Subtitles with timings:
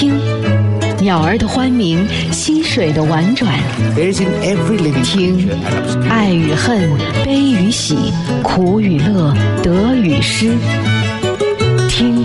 [0.00, 0.18] 听，
[1.02, 3.52] 鸟儿的欢鸣，溪水的婉转。
[5.04, 5.46] 听，
[6.08, 6.90] 爱与恨，
[7.22, 8.10] 悲与喜，
[8.42, 10.56] 苦与乐，得与失。
[11.86, 12.24] 听，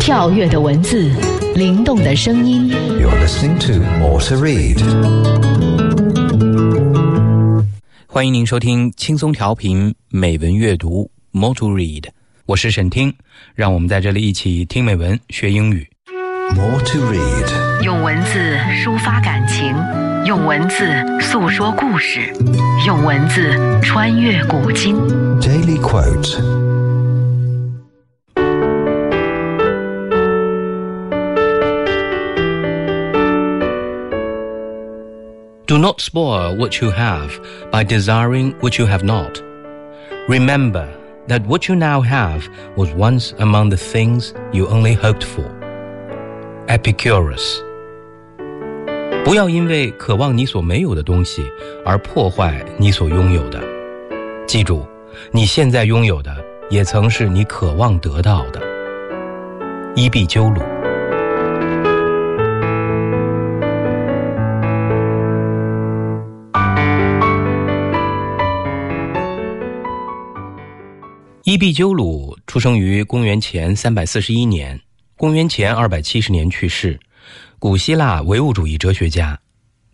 [0.00, 1.08] 跳跃的文字，
[1.54, 2.68] 灵动的声音。
[2.68, 4.82] You're listening to More to Read。
[8.08, 12.06] 欢迎您收听轻松调频美文阅读 More to Read，
[12.46, 13.14] 我是沈听，
[13.54, 15.86] 让我们在这里一起听美文学英语。
[16.55, 17.83] More to Read。
[17.83, 19.75] 用文字抒发感情，
[20.25, 20.85] 用文字
[21.19, 22.33] 诉说故事，
[22.87, 24.95] 用文字穿越古今。
[25.41, 26.41] Daily Quote。
[35.65, 37.31] Do not spoil what you have
[37.71, 39.41] by desiring what you have not.
[40.27, 40.87] Remember
[41.27, 45.56] that what you now have was once among the things you only hoped for.
[46.68, 47.60] Epicurus。
[49.24, 51.42] 不要因为渴望你所没有的东西
[51.82, 53.58] 而破坏你所拥有的。
[54.46, 54.86] 记住，
[55.32, 56.36] 你现在拥有的
[56.68, 58.60] 也曾是你渴望得到的。
[59.96, 60.60] 伊壁鸠鲁。
[71.44, 74.78] 伊壁鸠鲁出生于公元前三百四十一年，
[75.18, 77.00] 公元前二百七十年去世，
[77.58, 79.40] 古希腊唯物主义哲学家，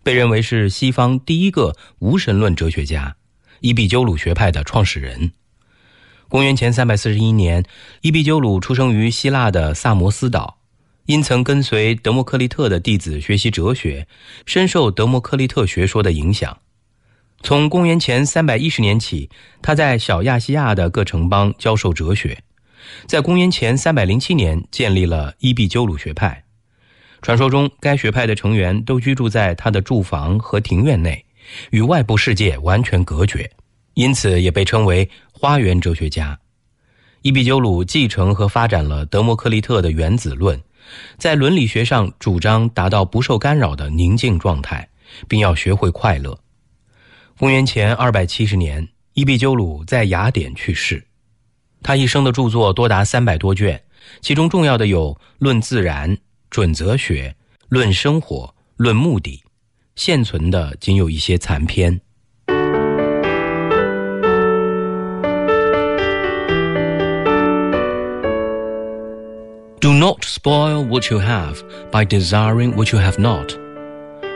[0.03, 3.15] 被认为是西方第一个无神论哲学家，
[3.59, 5.31] 伊壁鸠鲁学派的创始人。
[6.29, 7.65] 公元前三百四十一年，
[8.01, 10.59] 伊壁鸠鲁出生于希腊的萨摩斯岛，
[11.07, 14.07] 因曾跟随德谟克利特的弟子学习哲学，
[14.45, 16.55] 深受德谟克利特学说的影响。
[17.41, 19.31] 从公元前三百一十年起，
[19.63, 22.43] 他在小亚细亚的各城邦教授哲学。
[23.07, 26.43] 在公元前三百零七年，建立了伊壁鸠鲁学派。
[27.21, 31.25] 传说中，该学派的成员都居住在他的住房和庭院内，
[31.71, 33.49] 与外部世界完全隔绝，
[33.95, 36.37] 因此也被称为花园哲学家。
[37.23, 40.61] 伊壁鸠鲁继承和发展了德谟克利特的原子论，
[41.17, 44.87] 在伦理学上主张达到不受干扰的宁静状态，
[45.27, 46.37] 并要学会快乐。
[47.39, 51.03] 公元前二百七十年，伊壁鸠鲁在雅典去世。
[51.85, 53.79] 他一生的著作多达三百多卷，
[54.19, 56.09] 其中重要的有《论自然》
[56.49, 57.29] 《准则学》
[57.69, 58.37] 《论生活》
[58.77, 59.43] 《论目的》，
[59.95, 62.01] 现存的仅有一些残篇。
[69.79, 71.57] Do not spoil what you have
[71.91, 73.53] by desiring what you have not.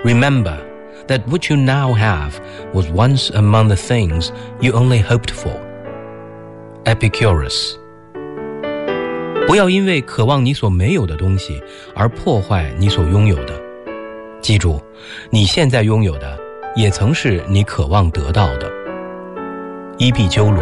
[0.05, 0.59] Remember
[1.07, 2.33] that what you now have
[2.75, 4.29] was once among the things
[4.61, 5.68] you only hoped for.
[6.85, 7.75] Epicurus。
[9.47, 11.61] 不要因为渴望你所没有的东西
[11.95, 13.59] 而破坏你所拥有的。
[14.41, 14.79] 记住，
[15.29, 16.39] 你现在拥有的
[16.75, 18.71] 也曾是你渴望得到的。
[19.97, 20.61] 伊壁鸠鲁。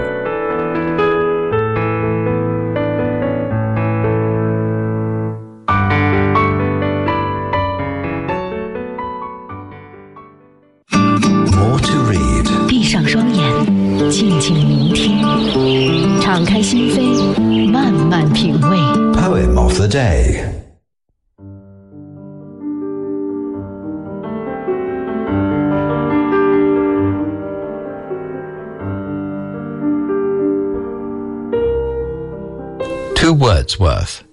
[33.57, 34.23] Wordsworth.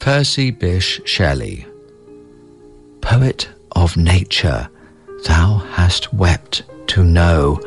[0.00, 1.66] Percy Bysshe Shelley.
[3.00, 4.68] Poet of nature,
[5.24, 7.58] thou hast wept to know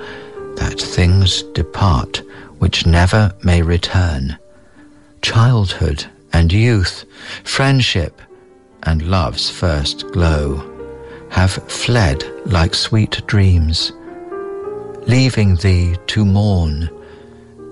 [0.58, 2.22] that things depart
[2.60, 4.38] which never may return.
[5.24, 7.06] Childhood and youth,
[7.44, 8.22] friendship
[8.84, 10.62] and love's first glow
[11.32, 13.92] have fled like sweet dreams,
[15.08, 16.88] leaving thee to mourn.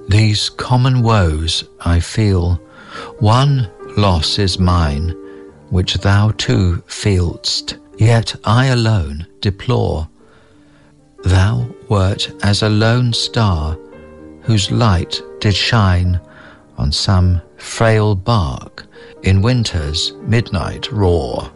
[0.07, 2.59] These common woes I feel,
[3.19, 5.09] one loss is mine,
[5.69, 10.07] which thou too feel'st, yet I alone deplore.
[11.23, 13.77] Thou wert as a lone star,
[14.43, 16.19] whose light did shine
[16.77, 18.85] on some frail bark
[19.23, 21.51] in winter's midnight roar.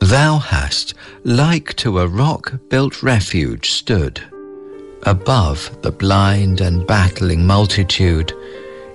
[0.00, 4.20] Thou hast, like to a rock-built refuge, stood
[5.04, 8.32] above the blind and battling multitude.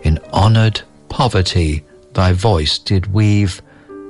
[0.04, 1.84] In honoured poverty,
[2.14, 3.62] thy voice did weave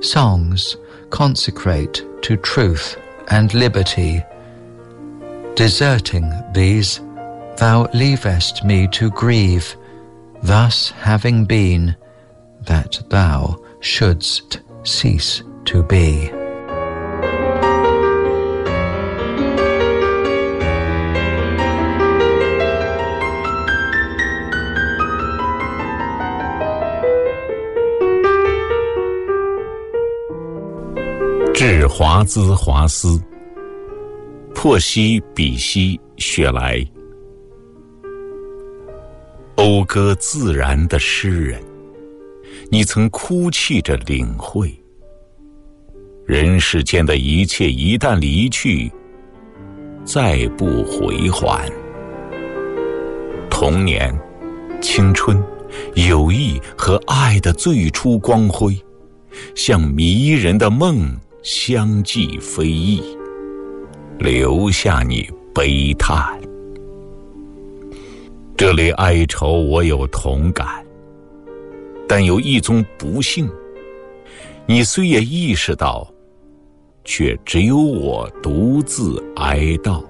[0.01, 0.77] songs
[1.09, 2.97] consecrate to truth
[3.29, 4.23] and liberty.
[5.55, 7.01] Deserting these,
[7.57, 9.75] thou leavest me to grieve,
[10.43, 11.95] thus having been
[12.61, 16.38] that thou shouldst cease to be.《
[32.19, 33.17] 华兹华斯，
[34.53, 36.85] 珀西比西雪莱，
[39.55, 41.63] 讴歌自然的诗人。
[42.69, 44.69] 你曾哭泣着领会，
[46.25, 48.91] 人世间的一切一旦离去，
[50.03, 51.71] 再不回还。
[53.49, 54.13] 童年、
[54.81, 55.41] 青春、
[55.95, 58.77] 友谊和爱的最初光辉，
[59.55, 63.01] 像迷人的梦相继飞逸，
[64.19, 65.25] 留下你
[65.55, 66.37] 悲叹。
[68.57, 70.67] 这类哀愁，我有同感。
[72.09, 73.49] 但有一宗不幸，
[74.65, 76.05] 你虽也意识到，
[77.05, 80.03] 却只有我独自哀悼。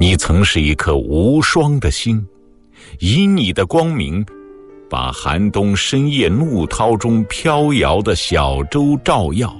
[0.00, 2.26] 你曾是一颗无双的星，
[2.98, 4.24] 以你的光明，
[4.94, 9.52] 把寒冬深夜怒涛中飘摇的小舟照耀。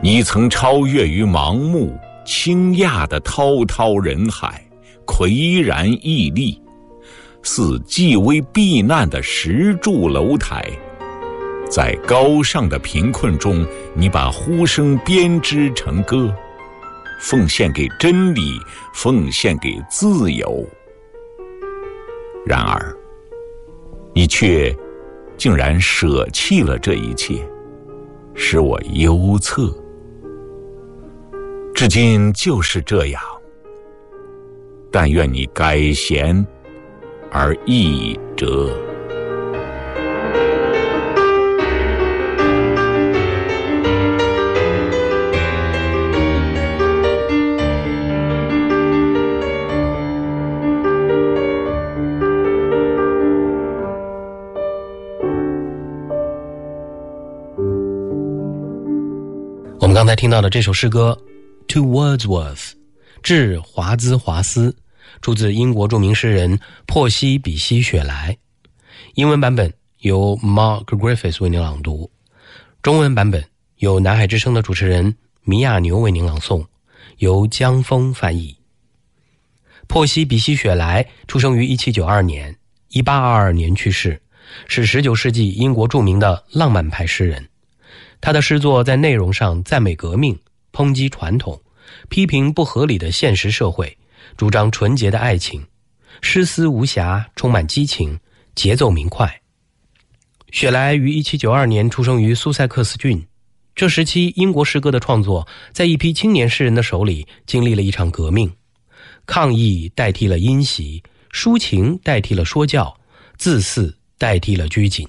[0.00, 4.64] 你曾超越于盲目倾轧的滔滔人海，
[5.04, 6.62] 岿然屹立。
[7.42, 10.64] 似既危避难的石柱楼台，
[11.68, 16.32] 在高尚的贫困中，你把呼声编织成歌，
[17.18, 18.60] 奉献给真理，
[18.94, 20.64] 奉献给自由。
[22.46, 22.96] 然而，
[24.14, 24.74] 你却
[25.36, 27.46] 竟然舍弃了这一切，
[28.34, 29.74] 使我忧恻。
[31.74, 33.22] 至今就是这样。
[34.90, 36.46] 但愿你改弦。
[37.34, 38.78] 而易辙。
[60.22, 61.20] 听到的这首诗歌
[61.74, 62.54] 《To Wordsworth》，
[63.24, 64.72] 致华兹华斯。
[65.20, 68.38] 出自英国著名诗人珀西比西雪莱，
[69.14, 72.08] 英文版本由 Mark Griffiths 为您朗读，
[72.82, 73.44] 中文版本
[73.78, 76.64] 由南海之声的主持人米亚牛为您朗诵，
[77.18, 78.56] 由江峰翻译。
[79.88, 82.56] 珀西比西雪莱出生于1792年
[82.92, 84.22] ，1822年去世，
[84.68, 87.44] 是19世纪英国著名的浪漫派诗人。
[88.22, 90.38] 他的诗作在内容上赞美革命，
[90.72, 91.60] 抨击传统，
[92.08, 93.98] 批评不合理的现实社会。
[94.36, 95.62] 主张纯洁的爱情，
[96.20, 98.16] 诗思无瑕，充满激情，
[98.54, 99.28] 节奏明快。
[100.52, 103.20] 雪莱于1792年出生于苏塞克斯郡。
[103.74, 108.48] 这时期，英国诗歌的创作在一批青年诗人的手里经历了一场革命，
[109.26, 111.02] 抗议代替了欣喜，
[111.32, 112.96] 抒情代替了说教，
[113.36, 115.08] 自私代替了拘谨。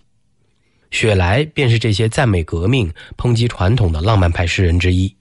[0.94, 5.14] 雪莱便是这些赞美革命、抨击传统的浪漫派诗人之一。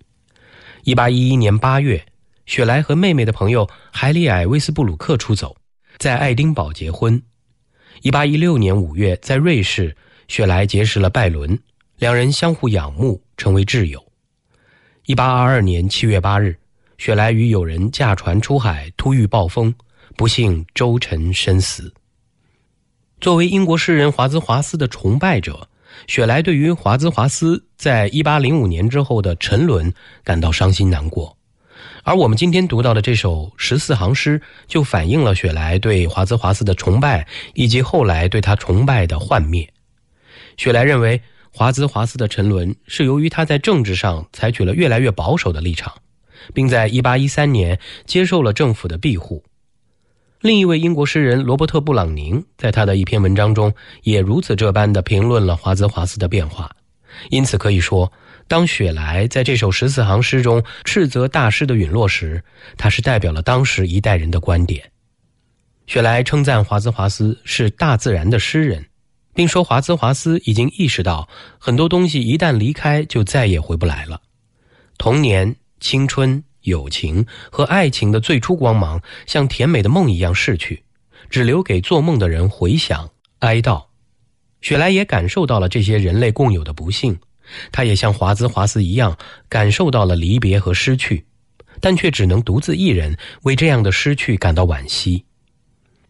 [0.84, 2.04] 1811年8月。
[2.44, 5.56] 雪莱和妹妹的朋友海里埃·威斯布鲁克出走，
[5.96, 7.20] 在爱丁堡结婚。
[8.02, 9.96] 一八一六年五月，在瑞士，
[10.28, 11.58] 雪莱结识了拜伦，
[11.98, 14.04] 两人相互仰慕，成为挚友。
[15.06, 16.54] 一八二二年七月八日，
[16.98, 19.72] 雪莱与友人驾船出海，突遇暴风，
[20.16, 21.94] 不幸舟沉身死。
[23.22, 25.68] 作为英国诗人华兹华斯的崇拜者，
[26.08, 31.36] 雪莱对于华兹华斯在一八零五年之后的沉沦感到伤心难过。
[32.02, 37.24] 而我们今天读到的这首十四行诗，就反映了雪莱对华兹华斯的崇拜，
[37.54, 39.72] 以及后来对他崇拜的幻灭。
[40.56, 45.92] 雪莱认为，华兹华斯的沉沦是由于他在政治上采取了越来越保守的立场，
[46.52, 49.44] 并在1813年接受了政府的庇护。
[50.42, 53.72] 另一位英国诗人罗伯特·布朗宁在他的一篇文章中，
[54.02, 56.70] 也如此这般的评论了华兹华斯的变化。
[57.30, 58.12] 因此可以说。
[58.48, 62.42] 当雪莱在这首十四行诗中斥责大师的陨落时，
[62.76, 64.82] 他是代表了当时一代人的观点。
[65.86, 68.84] 雪莱称赞华兹华斯是大自然的诗人，
[69.32, 74.20] 并说华兹华斯已经意识到很多东西一旦离开就再也回不来了。
[74.98, 80.82] 童年、青春、友情和爱情的最初光芒像甜美的梦一样逝去，
[81.30, 83.84] 只留给做梦的人回想、哀悼。
[84.60, 87.18] 雪莱也感受到了这些人类共有的不幸。
[87.72, 91.26] 他也像华兹华斯一样感受到了离别和失去，
[91.80, 95.24] 但却只能独自一人为这样的失去感到惋惜。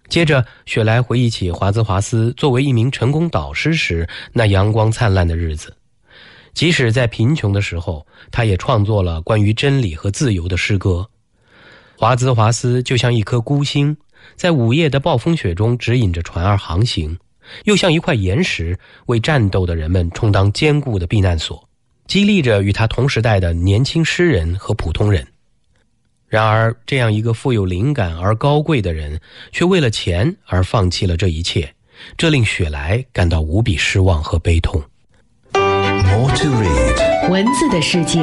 [0.09, 5.75] 接着，雪莱回忆起华兹华斯作为一名成功导师时那阳光灿烂的日子。
[6.55, 11.09] 即使在贫穷的时候，他也创作了关于真理和自由的诗歌。
[11.97, 13.97] 华兹华斯就像一颗孤星，
[14.37, 17.19] 在午夜的暴风雪中指引着船儿航行，
[17.65, 21.69] 又像一块岩石，为战斗的人们充当坚固的避难所，
[22.07, 25.27] 激励着与他同时代的年轻诗人和普通人。
[26.29, 29.21] 然而，这样一个富有灵感而高贵的人，
[29.53, 31.75] 却为了钱而放弃了这一切，
[32.17, 34.83] 这令雪莱感到无比失望和悲痛。
[36.13, 38.19] More to read，文字的世界，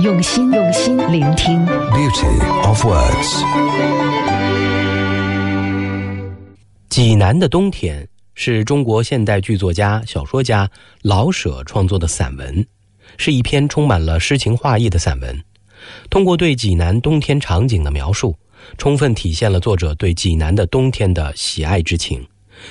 [0.00, 1.64] 用心用心聆听。
[1.64, 3.44] Beauty of words。
[6.88, 10.68] 济南的冬天是中国现代剧作家、小说家
[11.02, 12.66] 老舍创作的散文，
[13.16, 15.40] 是一篇充满了诗情画意的散文。
[16.10, 18.36] 通过对济南冬天场景的描述，
[18.76, 22.26] 充分体现了作者对济南的冬天的喜爱之情，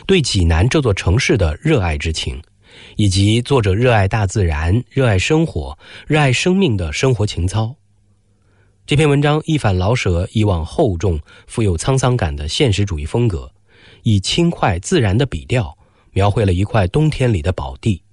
[0.05, 2.41] 对济南这座城市的热爱之情，
[2.99, 7.73] 以及作者热爱大自然、热爱生活、热爱生命的生活情操。
[8.85, 13.49] 这篇文章一反老舍以往厚重、富有沧桑感的现实主义风格，
[14.03, 15.73] 以轻快自然的笔调，
[16.11, 18.03] 描绘了一块冬天里的宝地。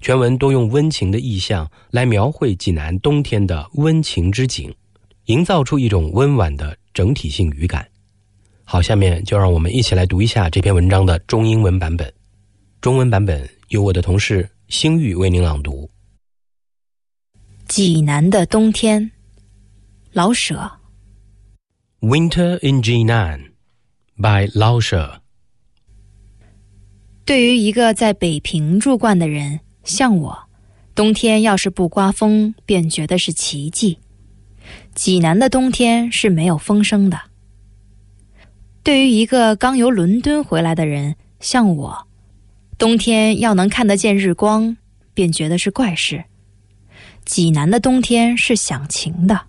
[0.00, 4.74] 全文多用温情的意象来描绘济南冬天的温情之景，
[5.26, 7.88] 营造出一种温婉的整体性语感。
[8.64, 12.12] 好，下面就让我们一起来读一下这篇文章的中英文版本。
[12.80, 15.88] 中文版本由我的同事星玉为您朗读。
[17.66, 19.10] 济南的冬天，
[20.12, 20.70] 老舍。
[22.00, 23.50] Winter in Jinan
[24.16, 25.20] by 老舍。
[27.26, 29.60] 对于一个在北平住惯的人。
[29.84, 30.38] 像我，
[30.94, 33.98] 冬天要是不刮风，便觉得是奇迹。
[34.94, 37.18] 济南的冬天是没有风声的。
[38.82, 42.07] 对于一个刚由伦敦回来的人，像我，
[42.78, 44.76] 冬天要能看得见日光，
[45.12, 46.24] 便觉得是怪事。
[47.24, 49.42] 济南的冬天是响晴的。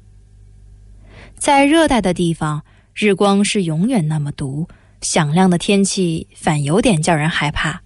[1.37, 4.67] 在热带的地方，日光是永远那么毒，
[5.01, 7.81] 响亮的天气反有点叫人害怕。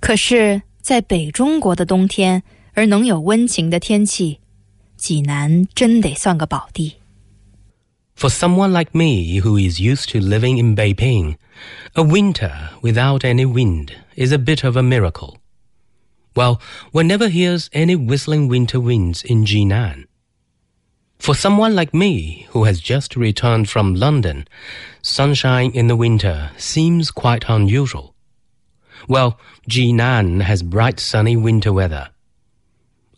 [0.00, 0.62] 可是。
[0.80, 2.42] 在北中国的冬天，
[2.72, 4.40] 而能有温情的天气，
[4.96, 6.94] 济南真得算个宝地。
[8.18, 11.38] For someone like me who is used to living in Beiping,
[11.94, 15.38] a winter without any wind is a bit of a miracle.
[16.34, 16.60] Well,
[16.90, 20.06] one never hears any whistling winter winds in Jinan.
[21.20, 24.48] For someone like me who has just returned from London,
[25.00, 28.16] sunshine in the winter seems quite unusual.
[29.06, 29.38] Well,
[29.70, 32.10] Jinan has bright sunny winter weather.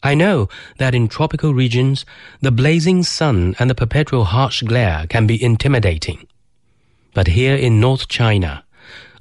[0.02, 2.06] I know that in tropical regions,
[2.42, 6.28] the blazing sun and the perpetual harsh glare can be intimidating.
[7.14, 8.64] But here in North China,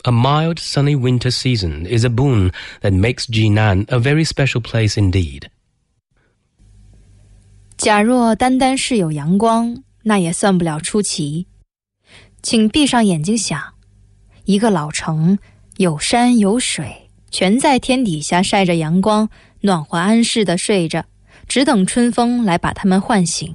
[0.05, 4.97] a mild sunny winter season is a boon that makes Jinan a very special place
[4.99, 5.49] indeed.
[7.79, 11.47] 假若单单是有阳光，那也算不了出奇。
[12.43, 13.75] 请闭上眼睛想，
[14.45, 15.38] 一个老城
[15.79, 21.05] 有山有水，全在天底下晒着阳光， 暖和安适的睡着，
[21.49, 23.55] 只等春风来把他们唤醒。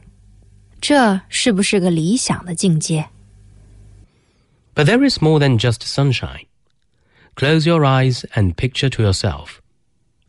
[0.81, 3.09] 这是不是个理想的境界？
[4.75, 6.45] But there is more than just sunshine.
[7.35, 9.59] Close your eyes and picture to yourself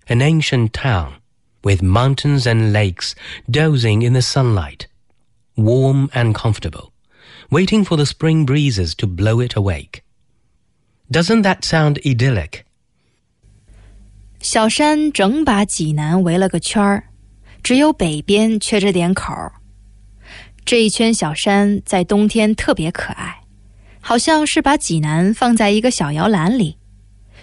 [0.08, 1.20] an ancient town
[1.62, 3.14] with mountains and lakes
[3.48, 4.86] dozing in the sunlight,
[5.56, 6.92] warm and comfortable,
[7.50, 10.02] waiting for the spring breezes to blow it awake.
[11.10, 12.64] Doesn't that sound idyllic?
[14.45, 17.05] 小山整把济南围了个圈儿，
[17.63, 19.51] 只有北边缺着点口儿。
[20.63, 23.41] 这一圈小山在冬天特别可爱，
[23.99, 26.77] 好像是把济南放在一个小摇篮里。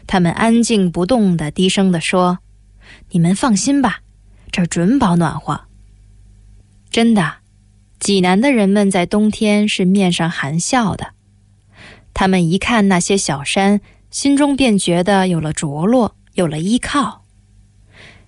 [0.07, 2.39] 他们安静不动的低声地说
[3.11, 3.99] ：“你们放心吧，
[4.53, 5.63] 这儿准保暖和。”
[6.89, 7.39] 真的，
[7.99, 11.15] 济南的人们在冬天是面上含笑的。
[12.15, 13.81] 他们一看那些小山，
[14.13, 17.25] 心中便觉得有了着落，有了依靠。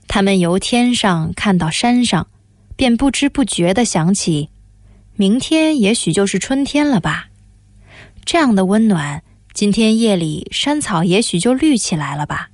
[0.06, 2.28] 他们由天上看到山上，
[2.76, 4.50] 便不知不觉地想起，
[5.16, 7.28] 明天也许就是春天了吧。
[8.24, 12.50] 这样的温暖，今天夜里山草也许就绿起来了吧。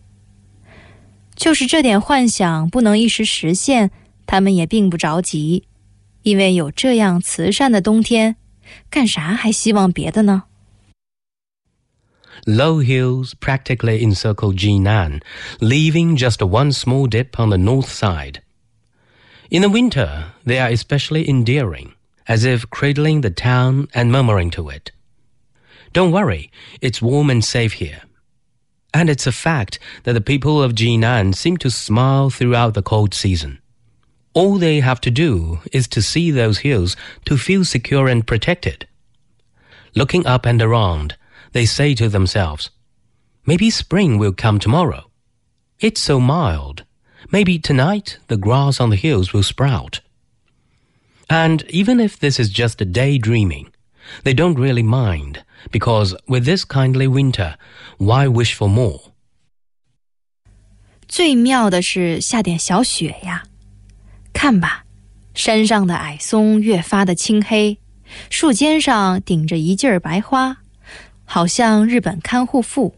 [1.36, 3.90] 就是这点幻想不能一时实现，
[4.26, 5.64] 他们也并不着急，
[6.22, 8.36] 因为有这样慈善的冬天，
[8.90, 10.44] 干啥还希望别的呢
[12.46, 15.22] ？Low hills practically encircle Jinan,
[15.60, 18.42] leaving just one small dip on the north side.
[19.50, 21.94] In the winter, they are especially endearing,
[22.28, 24.92] as if cradling the town and murmuring to it.
[25.92, 28.02] Don't worry, it's warm and safe here.
[28.94, 33.14] And it's a fact that the people of Jinan seem to smile throughout the cold
[33.14, 33.60] season.
[34.32, 38.86] All they have to do is to see those hills to feel secure and protected.
[39.96, 41.16] Looking up and around,
[41.53, 42.69] they say to themselves,
[43.45, 45.03] Maybe spring will come tomorrow.
[45.79, 46.83] It's so mild.
[47.31, 50.01] Maybe tonight the grass on the hills will sprout.
[51.29, 53.71] And even if this is just a daydreaming,
[54.23, 57.55] they don't really mind, because with this kindly winter,
[57.97, 59.11] why wish for more?
[61.07, 63.43] 最妙的是下点小雪呀，
[64.33, 64.85] 看吧，
[65.35, 67.79] 山上的矮松越发的青黑，
[68.29, 70.57] 树尖上顶着一劲儿白花，
[71.32, 72.96] 好像日本看护妇。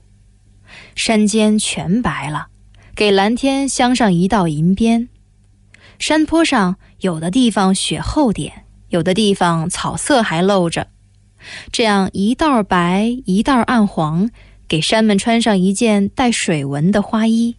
[0.97, 2.47] 山间全白了，
[2.95, 5.11] 给蓝天镶上一道银边。
[5.99, 10.89] 山坡上有的地方雪厚点，有的地方草色还露着，
[11.71, 14.31] 这样一道白一道暗黄，
[14.67, 17.57] 给山们穿上一件带水纹的花衣。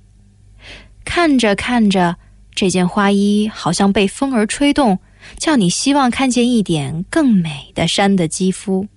[1.05, 2.17] 看着看着，
[2.55, 4.97] 这件花衣好像被风儿吹动，
[5.37, 8.87] 叫你希望看见一点更美的山的肌肤。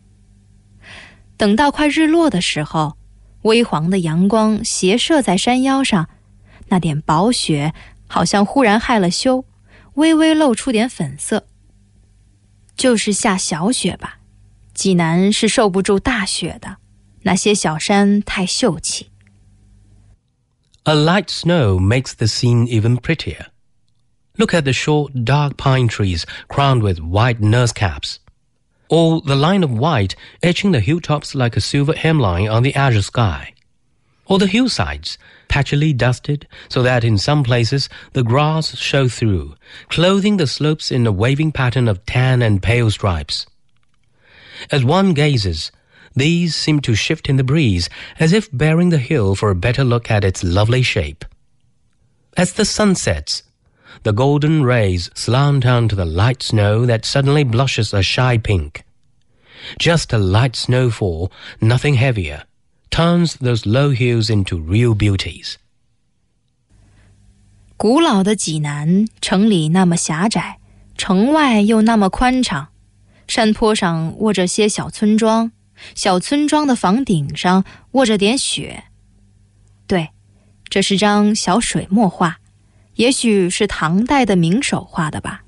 [1.36, 2.96] 等到快日落的时候。
[3.42, 6.08] 微黄的阳光斜射在山腰上，
[6.66, 7.72] 那点薄雪
[8.08, 9.44] 好像忽然害了羞，
[9.94, 11.46] 微微露出点粉色。
[12.76, 14.18] 就是下小雪吧，
[14.74, 16.78] 济南是受不住大雪的，
[17.22, 19.10] 那些小山太秀气。
[20.82, 23.46] A light snow makes the scene even prettier.
[24.34, 28.16] Look at the short, dark pine trees crowned with white nurse caps.
[28.88, 33.02] Or the line of white etching the hilltops like a silver hemline on the azure
[33.02, 33.52] sky,
[34.26, 39.54] or the hillsides patchily dusted so that in some places the grass showed through,
[39.88, 43.46] clothing the slopes in a waving pattern of tan and pale stripes.
[44.70, 45.70] As one gazes,
[46.14, 47.88] these seem to shift in the breeze
[48.18, 51.24] as if bearing the hill for a better look at its lovely shape.
[52.36, 53.42] As the sun sets,
[54.03, 58.83] the golden rays slant onto the light snow that suddenly blushes a shy pink.
[59.77, 61.29] Just a light snowfall,
[61.59, 62.43] nothing heavier,
[62.89, 65.55] turns those low hills into real beauties.
[67.77, 70.59] 古老的济南城里那么狭窄，
[70.97, 72.69] 城外又那么宽敞，
[73.27, 75.51] 山坡上卧着些小村庄，
[75.95, 78.83] 小村庄的房顶上卧着点雪。
[79.87, 80.09] 对，
[80.69, 82.39] 这是张小水墨画。
[82.95, 85.43] 也许是唐代的名手画的吧。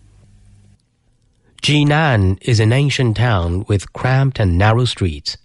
[1.61, 5.35] Jinan is an ancient town with cramped and narrow streets,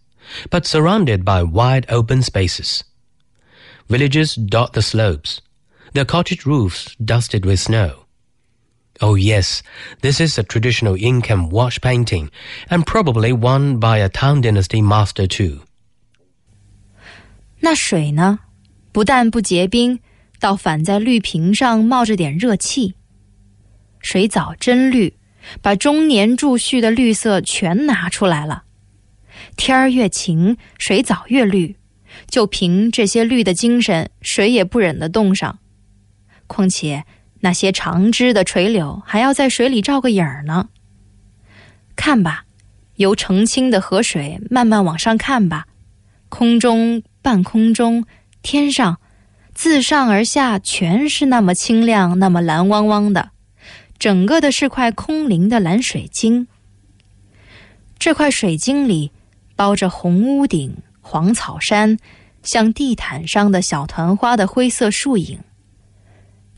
[0.50, 2.80] but surrounded by wide open spaces.
[3.88, 5.38] Villages dot the slopes,
[5.92, 8.04] their cottage roofs dusted with snow.
[9.00, 9.62] Oh yes,
[10.02, 12.30] this is a traditional ink and wash painting,
[12.68, 15.60] and probably one by a Tang Dynasty master too.
[17.60, 18.40] 那水呢？
[18.90, 20.00] 不但不结冰，
[20.43, 22.95] 倒反在绿瓶上冒着点热气。
[24.01, 25.13] 水藻真绿，
[25.61, 28.65] 把终年贮蓄的绿色全拿出来了。
[29.55, 31.77] 天儿越晴，水藻越绿。
[32.29, 35.59] 就凭这些绿的精神，谁也不忍得冻上。
[36.45, 37.05] 况且
[37.39, 40.67] 那些长枝的垂柳还要在水里照个影儿呢。
[41.95, 42.43] 看吧，
[42.97, 45.67] 由澄清的河水慢慢往上看吧，
[46.27, 48.03] 空中、半空中、
[48.41, 48.99] 天上。
[49.53, 53.31] 自上而下全是那么清亮，那么蓝汪汪的，
[53.99, 56.47] 整个的是块空灵的蓝水晶。
[57.99, 59.11] 这块水晶里
[59.55, 61.97] 包着红屋顶、黄草山，
[62.41, 65.39] 像地毯上的小团花的灰色树影。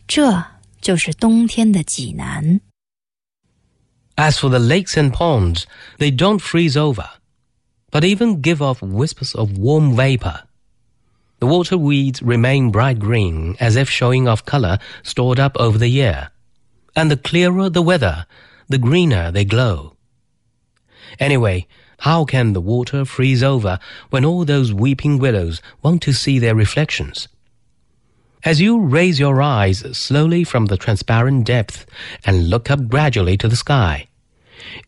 [0.08, 0.44] 这
[0.82, 2.62] 就是冬天的济南。
[4.16, 5.66] As for the lakes and ponds,
[5.98, 7.06] they don't freeze over,
[7.92, 10.45] but even give off wisps of warm vapor.
[11.40, 15.90] The water weeds remain bright green as if showing off color stored up over the
[15.90, 16.30] year.
[16.96, 18.26] And the clearer the weather,
[18.70, 19.98] the greener they glow.
[21.20, 21.68] Anyway,
[22.00, 26.56] how can the water freeze over when all those weeping willows want to see their
[26.56, 27.28] reflections?
[28.44, 31.86] As you raise your eyes slowly from the transparent depth
[32.26, 34.08] and look up gradually to the sky,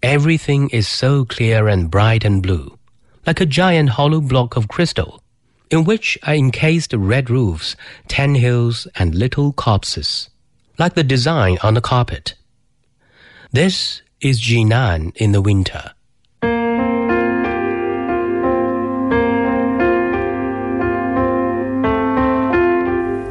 [0.02, 2.78] everything is so clear and bright and blue,
[3.26, 5.22] like a giant hollow block of crystal
[5.71, 7.75] in which are encased red roofs,
[8.09, 10.29] tan hills, and little copses,
[10.77, 12.35] like the design on the carpet.
[13.53, 15.93] This is Jinan in the winter.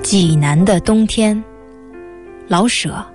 [0.04, 1.42] 济南的冬天，
[2.48, 3.06] 老舍。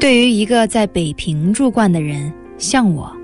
[0.00, 3.14] 对于一个在北平住惯的人，像我，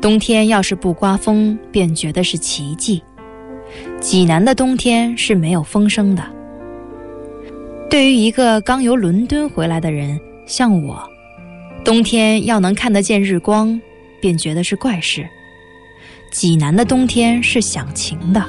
[0.00, 3.00] 冬天要是不刮风，便觉得是奇迹。
[4.01, 6.23] 济南的冬天是没有风声的。
[7.89, 11.07] 对于一个刚由伦敦回来的人，像我，
[11.83, 13.79] 冬天要能看得见日光，
[14.21, 15.27] 便觉得是怪事。
[16.31, 18.43] 济南的冬天是响晴的。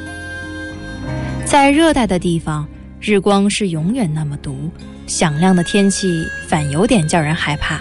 [1.44, 2.68] 在热带的地方，
[3.00, 4.70] 日光是永远那么毒，
[5.06, 7.80] 响亮的天气反有点叫人害怕。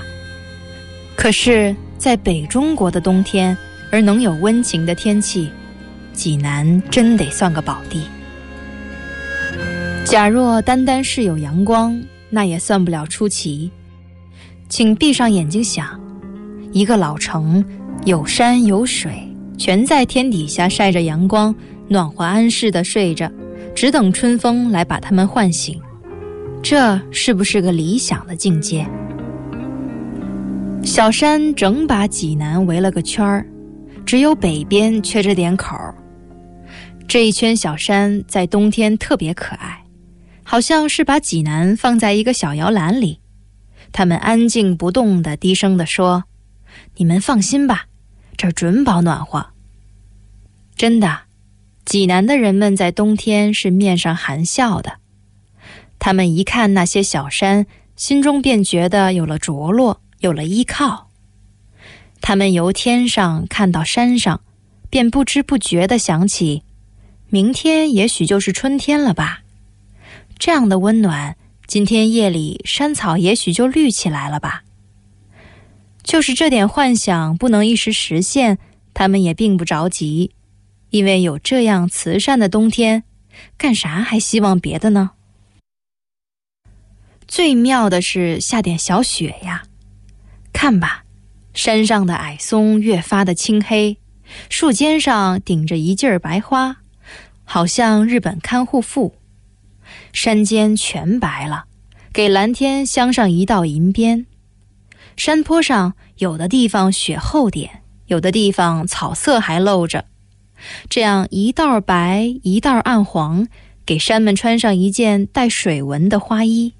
[1.15, 3.55] 可是，在北中国的冬天，
[3.91, 5.51] 而能有温情的天气，
[6.19, 8.01] 济南真得算个宝地。
[10.03, 11.97] 假若单单是有阳光，
[12.29, 13.71] 那也算不了出奇。
[14.67, 15.97] 请闭上眼睛想，
[16.73, 17.63] 一个老城，
[18.03, 19.13] 有山有水，
[19.57, 21.55] 全在天底下晒着阳光，
[21.87, 23.31] 暖和安适的睡着，
[23.73, 25.79] 只等春风来把他们唤醒。
[26.61, 28.85] 这是不是个理想的境界？
[30.83, 33.45] 小山整把济南围了个圈儿，
[34.05, 35.77] 只有北边缺着点口。
[37.09, 39.83] 这一圈小山在冬天特别可爱。
[40.43, 43.19] 好像是把济南放在一个小摇篮里，
[43.91, 46.25] 他们安静不动地低声地说
[46.97, 47.85] ：“你们放心吧，
[48.37, 49.47] 这儿准保暖和。”
[50.77, 51.21] 真的，
[51.83, 54.99] 济南的人们在冬天是面上含笑的。
[55.97, 61.09] 他们一看那些小山，心中便觉得有了着落，有了依靠。
[62.21, 64.41] 他们由天上看到山上，
[64.91, 66.63] 便不知不觉地想起：
[67.29, 69.41] 明天也许就是春天了吧。
[70.37, 71.35] 这样的温暖，
[71.67, 74.63] 今天夜里山草也许就绿起来了吧。
[76.01, 78.57] 就是这点幻想不能一时实现，
[78.95, 80.31] 他们也并不着急，
[80.89, 83.03] 因为有这样慈善的冬天，
[83.57, 85.11] 干啥还希望别的呢？
[87.27, 89.61] 最妙的是下点小雪呀，
[90.51, 91.03] 看吧，
[91.53, 93.97] 山上的矮松越发的青黑，
[94.49, 96.77] 树尖上顶着一劲儿白花，
[97.51, 99.15] 好像日本看护妇。
[100.13, 101.65] 山间全白了，
[102.13, 104.27] 给蓝天镶上一道银边。
[105.17, 110.05] 山坡上有的地方雪厚点，有的地方草色还露着，
[110.89, 113.47] 这样一道白一道暗黄，
[113.83, 116.75] 给山们穿上一件带水纹的花衣。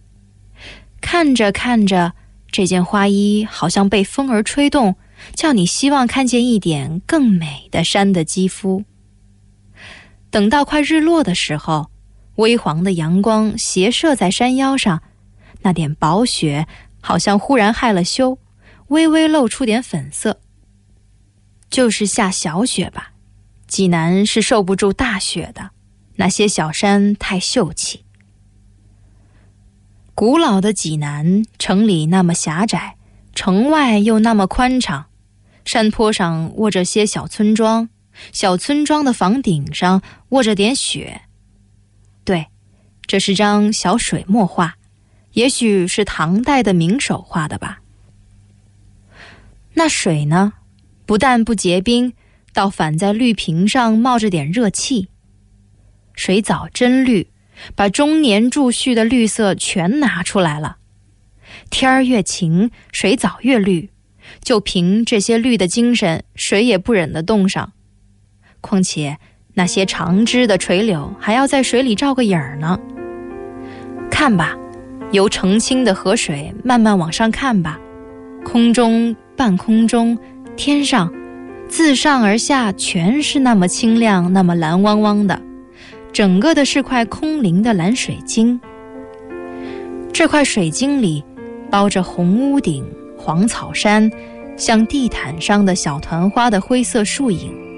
[1.01, 2.13] 看着看着，
[2.51, 4.95] 这件花衣好像被风儿吹动，
[5.34, 8.84] 叫你希望看见一点更美的山的肌肤。
[10.29, 11.89] 等到快日落的时候。
[12.35, 15.03] 微黄的阳光斜射在山腰上，
[15.61, 16.65] 那点薄雪
[17.01, 18.39] 好像忽然害了羞，
[18.87, 20.39] 微微露出点粉色。
[21.69, 23.11] 就是下小雪吧，
[23.67, 25.71] 济南是受不住大雪的，
[26.15, 28.05] 那些小山太秀气。
[30.15, 32.95] 古老的济南城里那么狭窄，
[33.35, 35.07] 城外又那么宽敞，
[35.65, 37.89] 山坡上卧着些小村庄，
[38.32, 41.21] 小村庄的房顶上卧着点雪。
[42.23, 42.47] 对，
[43.08, 44.75] 这是张小水墨画，
[45.34, 47.79] 也许是唐代的名手画的吧。
[49.73, 50.53] 那水呢，
[51.05, 52.13] 不但不结冰，
[52.53, 55.08] 倒反在绿瓶上冒着点热气。
[56.13, 57.32] 水藻真绿，
[57.75, 60.77] 把中年贮蓄的绿色全拿出来了。
[61.69, 63.89] 天儿越晴，水藻越绿，
[64.43, 67.71] 就凭这些绿的精神，谁也不忍得冻上。
[68.62, 69.17] 况且。
[69.56, 72.80] 那些长枝的垂柳还要在水里照个影儿呢。
[74.10, 74.56] 看吧，
[75.12, 77.78] 由澄清的河水慢慢往上看吧，
[78.45, 80.17] 空中、半空中、
[80.56, 81.12] 天上，
[81.67, 85.41] 自上而下全是那么清亮，那么蓝汪汪的，
[86.13, 88.58] 整个的是块空灵的蓝水晶。
[90.13, 91.22] 这块水晶里
[91.69, 94.10] 包着红屋顶、黄草山，
[94.56, 97.68] 像地毯上的小团花的灰色树影。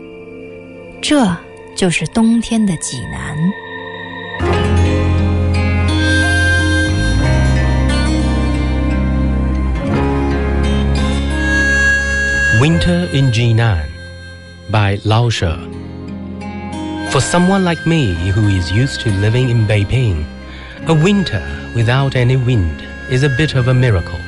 [1.01, 1.37] 这。
[1.77, 3.37] 就是冬天的济南。
[12.59, 13.85] Winter in Jinan
[14.71, 15.47] by Lao She.
[17.11, 20.25] For someone like me who is used to living in Beiping,
[20.87, 21.43] a winter
[21.75, 24.19] without any wind is a bit of a miracle.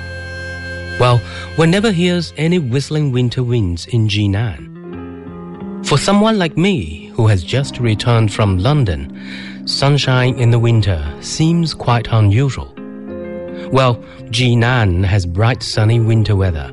[1.00, 1.22] Well,
[1.56, 4.71] one never hears any whistling winter winds in Jinan.
[5.93, 9.15] For someone like me, who has just returned from London,
[9.67, 12.73] sunshine in the winter seems quite unusual.
[13.71, 13.97] Well,
[14.31, 16.71] Jinan has bright sunny winter weather.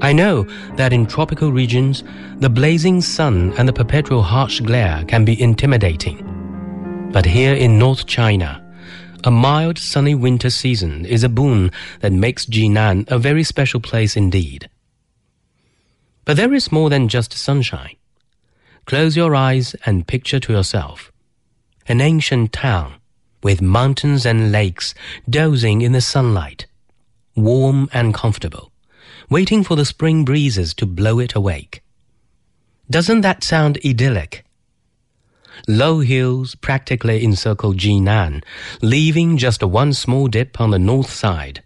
[0.00, 0.42] I know
[0.74, 2.02] that in tropical regions,
[2.38, 6.18] the blazing sun and the perpetual harsh glare can be intimidating.
[7.12, 8.60] But here in North China,
[9.22, 11.70] a mild sunny winter season is a boon
[12.00, 14.68] that makes Jinan a very special place indeed.
[16.24, 17.94] But there is more than just sunshine.
[18.86, 21.12] Close your eyes and picture to yourself
[21.88, 22.94] an ancient town
[23.42, 24.94] with mountains and lakes
[25.28, 26.66] dozing in the sunlight,
[27.34, 28.70] warm and comfortable,
[29.28, 31.82] waiting for the spring breezes to blow it awake.
[32.88, 34.44] Doesn't that sound idyllic?
[35.66, 38.42] Low hills practically encircle Jinan,
[38.82, 41.62] leaving just one small dip on the north side.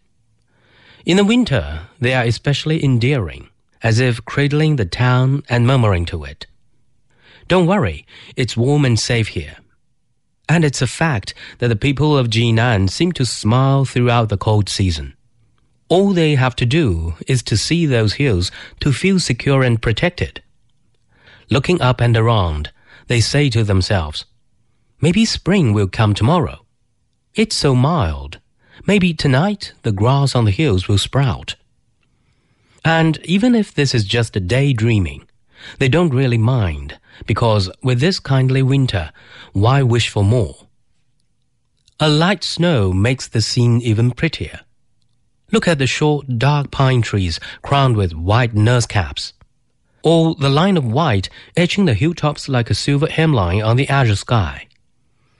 [1.04, 3.48] In the winter, they are especially endearing,
[3.82, 6.46] as if cradling the town and murmuring to it.
[7.48, 9.56] Don't worry, it's warm and safe here.
[10.48, 14.68] And it's a fact that the people of Jinan seem to smile throughout the cold
[14.68, 15.14] season.
[15.88, 20.42] All they have to do is to see those hills to feel secure and protected.
[21.50, 22.70] Looking up and around,
[23.06, 24.24] they say to themselves,
[25.00, 26.64] Maybe spring will come tomorrow.
[27.34, 28.40] It's so mild.
[28.86, 31.56] Maybe tonight the grass on the hills will sprout.
[32.84, 35.26] And even if this is just a daydreaming,
[35.78, 39.10] they don't really mind, because with this kindly winter,
[39.52, 40.56] why wish for more?
[42.00, 44.60] A light snow makes the scene even prettier.
[45.52, 49.32] Look at the short, dark pine trees crowned with white nurse caps,
[50.02, 54.16] or the line of white etching the hilltops like a silver hemline on the azure
[54.16, 54.66] sky,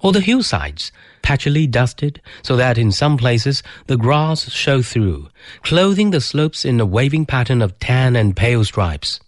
[0.00, 5.28] or the hillsides patchily dusted so that in some places the grass showed through,
[5.62, 9.20] clothing the slopes in a waving pattern of tan and pale stripes.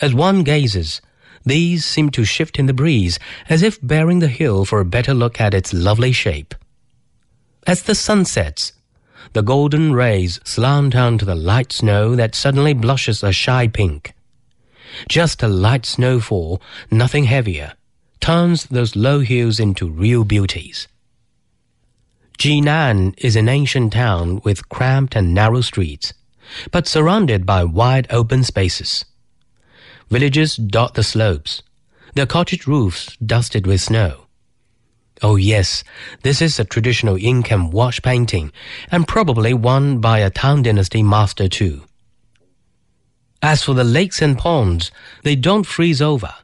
[0.00, 1.00] As one gazes,
[1.44, 5.14] these seem to shift in the breeze as if bearing the hill for a better
[5.14, 6.54] look at its lovely shape.
[7.66, 8.72] As the sun sets,
[9.32, 14.12] the golden rays slant onto the light snow that suddenly blushes a shy pink.
[15.08, 17.74] Just a light snowfall, nothing heavier,
[18.20, 20.88] turns those low hills into real beauties.
[22.38, 26.12] Jinan is an ancient town with cramped and narrow streets,
[26.72, 29.04] but surrounded by wide open spaces.
[30.10, 31.62] Villages dot the slopes,
[32.14, 34.26] their cottage roofs dusted with snow.
[35.22, 35.84] Oh yes,
[36.24, 38.50] this is a traditional ink and wash painting,
[38.90, 41.82] and probably one by a Tang Dynasty master too.
[43.40, 44.90] As for the lakes and ponds,
[45.22, 46.34] they don't freeze over,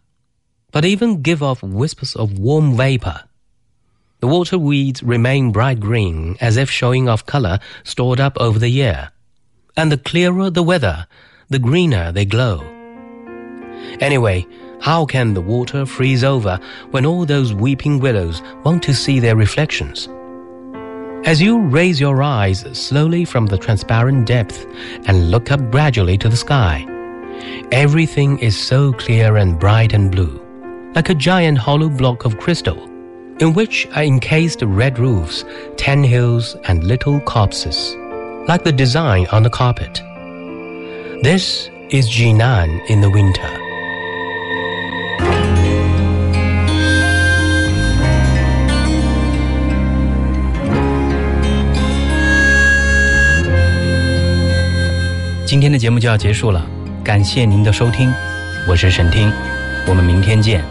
[0.71, 3.25] but even give off wisps of warm vapor.
[4.21, 8.69] The water weeds remain bright green as if showing off color stored up over the
[8.69, 9.11] year.
[9.77, 11.07] And the clearer the weather,
[11.49, 12.76] the greener they glow.
[14.01, 14.47] Anyway,
[14.81, 16.59] how can the water freeze over
[16.91, 20.09] when all those weeping willows want to see their reflections?
[21.25, 24.65] As you raise your eyes slowly from the transparent depth
[25.07, 26.87] and look up gradually to the sky,
[27.73, 30.41] everything is so clear and bright and blue,
[30.95, 32.81] like a giant hollow block of crystal,
[33.41, 35.45] in which are encased red roofs,
[35.77, 37.97] tan hills, and little copses,
[38.47, 40.01] like the design on the carpet.
[41.25, 43.66] This is Jinan in the winter.
[55.47, 56.69] 今天的节目就要结束了
[57.05, 58.13] 感谢您的收听
[58.69, 59.33] 我是沈听
[59.87, 60.65] 我们明天见。